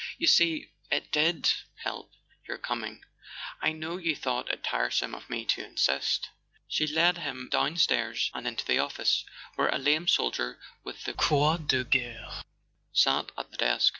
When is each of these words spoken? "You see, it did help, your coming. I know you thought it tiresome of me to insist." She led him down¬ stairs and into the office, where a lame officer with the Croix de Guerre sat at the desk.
"You 0.17 0.25
see, 0.25 0.71
it 0.89 1.11
did 1.11 1.53
help, 1.75 2.11
your 2.47 2.57
coming. 2.57 3.05
I 3.61 3.71
know 3.71 3.97
you 3.97 4.15
thought 4.15 4.49
it 4.49 4.63
tiresome 4.63 5.13
of 5.13 5.29
me 5.29 5.45
to 5.45 5.63
insist." 5.63 6.31
She 6.67 6.87
led 6.87 7.19
him 7.19 7.49
down¬ 7.51 7.77
stairs 7.77 8.31
and 8.33 8.47
into 8.47 8.65
the 8.65 8.79
office, 8.79 9.23
where 9.53 9.69
a 9.69 9.77
lame 9.77 10.07
officer 10.17 10.59
with 10.83 11.03
the 11.03 11.13
Croix 11.13 11.57
de 11.57 11.83
Guerre 11.83 12.41
sat 12.91 13.31
at 13.37 13.51
the 13.51 13.57
desk. 13.57 13.89